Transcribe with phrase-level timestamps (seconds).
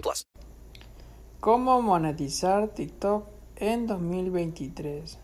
[0.00, 0.26] plus.
[1.40, 5.18] ¿Cómo monetizar TikTok en 2023?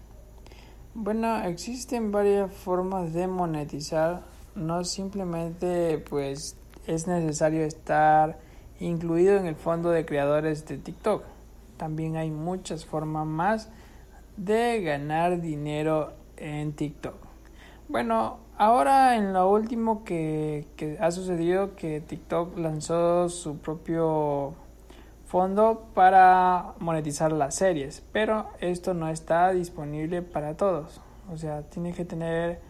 [0.94, 4.22] Bueno, existen varias formas de monetizar.
[4.54, 6.56] No simplemente pues
[6.86, 8.38] es necesario estar
[8.78, 11.24] incluido en el fondo de creadores de TikTok.
[11.76, 13.68] También hay muchas formas más
[14.36, 17.21] de ganar dinero en TikTok.
[17.92, 20.66] Bueno, ahora en lo último que,
[20.98, 24.54] ha sucedido que TikTok lanzó su propio
[25.26, 31.02] fondo para monetizar las series, pero esto no está disponible para todos.
[31.30, 32.60] O sea, tienes que tener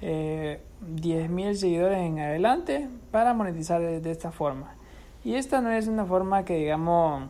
[0.00, 4.76] eh, 10.000 seguidores en adelante para monetizar de, de esta forma.
[5.24, 7.24] Y esta no es una forma que digamos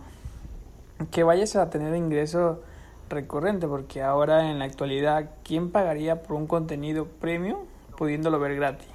[1.11, 2.62] que vayas a tener ingreso
[3.11, 7.58] recurrente, porque ahora en la actualidad, ¿quién pagaría por un contenido premium
[7.97, 8.89] pudiéndolo ver gratis?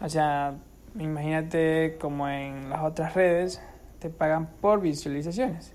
[0.00, 0.54] O sea,
[0.98, 3.60] imagínate como en las otras redes
[3.98, 5.72] te pagan por visualizaciones,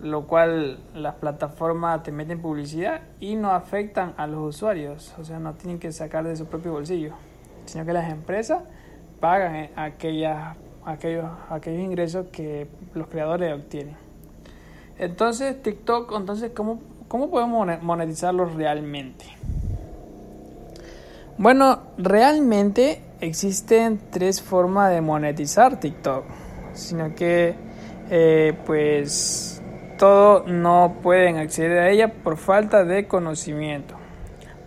[0.00, 5.38] lo cual las plataformas te meten publicidad y no afectan a los usuarios, o sea,
[5.38, 7.14] no tienen que sacar de su propio bolsillo,
[7.64, 8.62] sino que las empresas
[9.18, 14.09] pagan aquellas aquellos, aquellos ingresos que los creadores obtienen.
[15.00, 16.78] Entonces, TikTok, entonces, ¿cómo,
[17.08, 19.24] cómo podemos monetizarlo realmente?
[21.38, 26.26] Bueno, realmente existen tres formas de monetizar TikTok,
[26.74, 27.54] sino que
[28.10, 29.62] eh, pues
[29.96, 33.94] todos no pueden acceder a ella por falta de conocimiento.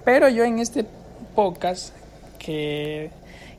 [0.03, 0.83] Pero yo en este
[1.35, 1.95] podcast
[2.39, 3.11] que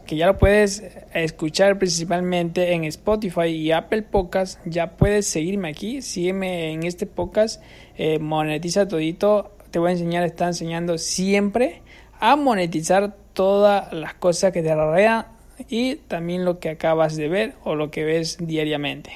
[0.06, 0.82] que ya lo puedes
[1.14, 4.60] escuchar principalmente en Spotify y Apple Podcast.
[4.64, 7.62] Ya puedes seguirme aquí, sígueme en este podcast,
[7.96, 9.52] eh, monetiza todito.
[9.70, 11.82] Te voy a enseñar, está enseñando siempre
[12.20, 15.26] a monetizar todas las cosas que te rodean
[15.68, 19.12] y también lo que acabas de ver o lo que ves diariamente.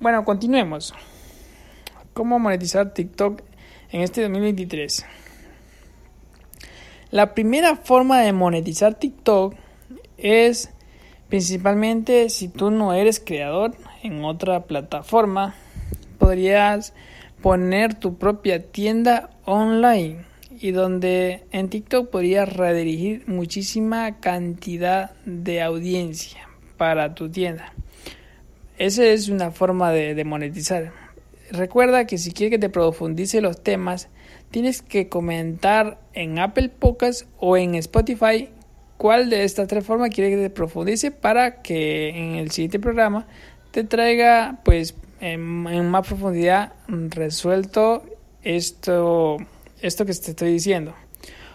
[0.00, 0.94] Bueno, continuemos.
[2.12, 3.40] ¿Cómo monetizar TikTok
[3.90, 5.06] en este 2023?
[7.12, 9.54] La primera forma de monetizar TikTok
[10.16, 10.70] es
[11.28, 15.54] principalmente si tú no eres creador en otra plataforma,
[16.18, 16.94] podrías
[17.42, 20.24] poner tu propia tienda online
[20.58, 26.48] y donde en TikTok podrías redirigir muchísima cantidad de audiencia
[26.78, 27.74] para tu tienda.
[28.78, 30.92] Esa es una forma de, monetizar.
[31.50, 34.08] Recuerda que si quieres que te profundice los temas,
[34.52, 38.50] tienes que comentar en Apple Podcasts o en Spotify
[38.98, 43.26] cuál de estas tres formas quiere que te profundice para que en el siguiente programa
[43.72, 48.04] te traiga pues en, más profundidad resuelto
[48.44, 49.38] esto,
[49.80, 50.94] esto que te estoy diciendo.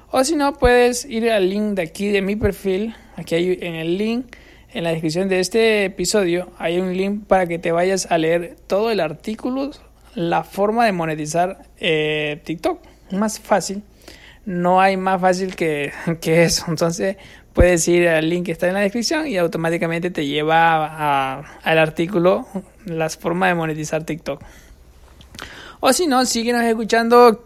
[0.10, 2.96] O si no, puedes ir al link de aquí de mi perfil.
[3.16, 4.36] Aquí hay en el link,
[4.74, 8.56] en la descripción de este episodio, hay un link para que te vayas a leer
[8.68, 9.72] todo el artículo
[10.18, 12.80] la forma de monetizar eh, TikTok.
[13.12, 13.84] Más fácil.
[14.46, 16.66] No hay más fácil que, que, eso.
[16.70, 17.18] Entonces
[17.54, 22.48] puedes ir al link que está en la descripción y automáticamente te lleva al artículo
[22.86, 24.42] las formas de monetizar TikTok.
[25.82, 27.46] O si no, síguenos escuchando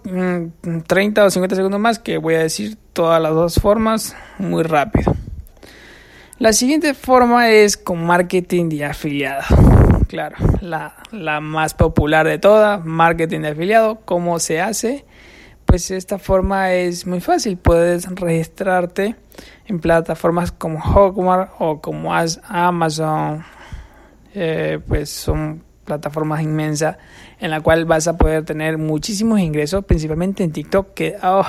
[0.88, 4.64] 30 mm, o 50 segundos más que voy a decir todas las dos formas muy
[4.64, 5.14] rápido.
[6.40, 9.81] La siguiente forma es con marketing de afiliado
[10.12, 14.02] claro, la, la más popular de todas, marketing de afiliado.
[14.04, 15.06] ¿Cómo se hace?
[15.64, 17.56] Pues esta forma es muy fácil.
[17.56, 19.16] Puedes registrarte
[19.68, 23.46] en plataformas como Hotmart o como Amazon.
[24.36, 26.98] Eh, pues son plataformas inmensas
[27.40, 31.46] en la cual vas a poder tener muchísimos ingresos, principalmente en TikTok, que oh,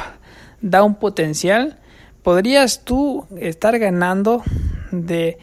[0.61, 1.81] da un potencial.
[2.23, 4.45] Podrías tú estar ganando
[4.93, 5.39] de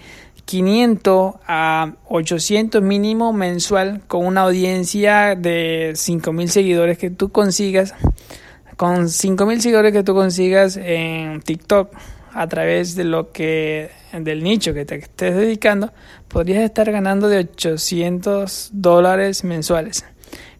[0.49, 7.93] 500 a 800 mínimo mensual con una audiencia de 5000 seguidores que tú consigas
[8.75, 11.91] con 5000 seguidores que tú consigas en TikTok
[12.33, 15.93] a través de lo que del nicho que te estés dedicando
[16.27, 20.03] podrías estar ganando de 800 dólares mensuales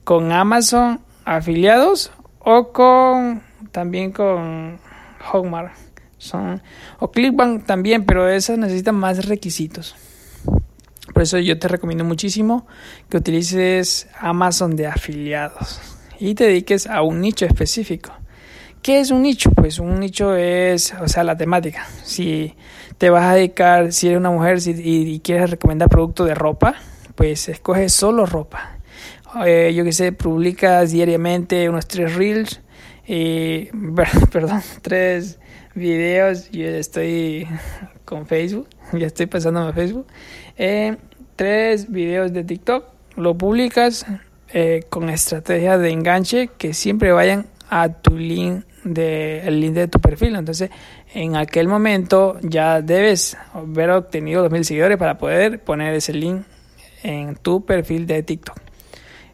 [0.03, 3.41] con Amazon afiliados o con
[3.71, 4.77] también con
[5.31, 5.88] Hotmart
[6.19, 6.61] son
[6.99, 9.95] o Clickbank también pero esas necesitan más requisitos
[11.13, 12.67] por eso yo te recomiendo muchísimo
[13.09, 15.81] que utilices Amazon de afiliados
[16.19, 18.13] y te dediques a un nicho específico
[18.81, 19.51] ¿Qué es un nicho?
[19.51, 21.85] Pues un nicho es, o sea, la temática.
[22.03, 22.55] Si
[22.97, 26.75] te vas a dedicar, si eres una mujer y, quieres recomendar productos de ropa,
[27.15, 28.77] pues escoge solo ropa.
[29.45, 32.61] Eh, yo que sé, publicas diariamente unos tres reels,
[33.09, 33.65] y,
[34.31, 35.39] perdón, tres
[35.73, 36.51] videos.
[36.51, 37.47] Yo estoy
[38.05, 40.05] con Facebook, ya estoy pasándome a Facebook.
[40.57, 40.95] Eh,
[41.35, 42.85] tres videos de TikTok,
[43.15, 44.05] lo publicas
[44.53, 49.87] eh, con estrategias de enganche que siempre vayan a tu link de el link de
[49.87, 50.35] tu perfil.
[50.35, 50.69] Entonces,
[51.15, 56.43] en aquel momento ya debes haber obtenido 2000 seguidores para poder poner ese link
[57.01, 58.68] en tu perfil de TikTok.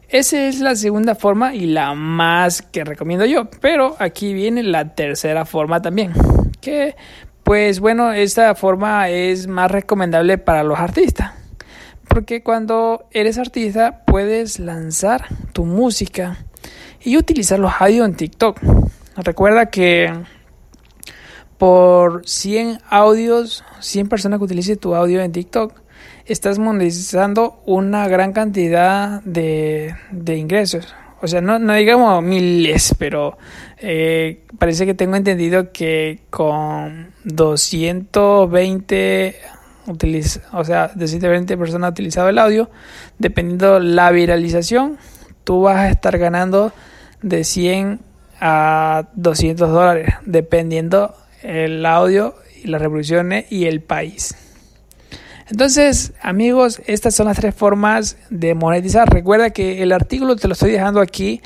[0.08, 3.50] Esa es la segunda forma y la más que recomiendo yo.
[3.60, 6.12] Pero aquí viene la tercera forma también.
[6.60, 6.94] Que
[7.42, 11.32] pues bueno, esta forma es más recomendable para los artistas.
[12.08, 16.38] Porque cuando eres artista puedes lanzar tu música
[17.02, 18.60] y utilizar los audios en TikTok.
[19.16, 20.12] Recuerda que
[21.58, 25.72] por 100 audios, 100 personas que utilicen tu audio en TikTok,
[26.26, 29.94] estás monetizando una gran cantidad de,
[30.26, 30.94] ingresos.
[31.22, 33.38] O sea, no, digamos miles, pero
[33.78, 39.36] eh, parece que tengo entendido que con 220
[40.52, 42.70] o sea, 220 personas utilizado el audio,
[43.18, 44.98] dependiendo la viralización,
[45.44, 46.72] tú vas a estar ganando
[47.22, 48.00] de 100
[48.40, 51.14] a 200 dólares, dependiendo
[51.46, 54.34] el audio y las reproducciones y el país.
[55.48, 59.08] Entonces, amigos, estas son las tres formas de monetizar.
[59.08, 61.40] Recuerda que el artículo te lo estoy dejando aquí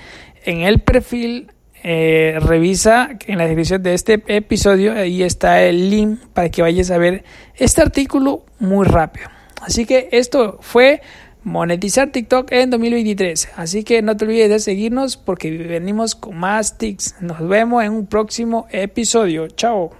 [0.44, 1.52] en el perfil.
[1.82, 6.90] Eh, revisa en la descripción de este episodio, ahí está el link para que vayas
[6.90, 7.24] a ver
[7.56, 9.28] este artículo muy rápido.
[9.62, 11.00] Así que esto fue
[11.42, 13.50] monetizar TikTok en 2023.
[13.56, 17.16] Así que no te olvides de seguirnos porque venimos con más tics.
[17.20, 19.48] Nos vemos en un próximo episodio.
[19.48, 19.90] Chao.